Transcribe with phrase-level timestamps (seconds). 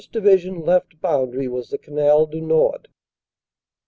[0.11, 2.87] Division left boundary was the Canal du Nord.